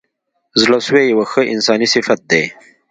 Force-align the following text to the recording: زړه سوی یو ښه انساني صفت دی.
زړه 0.61 0.77
سوی 0.87 1.03
یو 1.13 1.21
ښه 1.31 1.41
انساني 1.53 1.87
صفت 1.93 2.19
دی. 2.31 2.43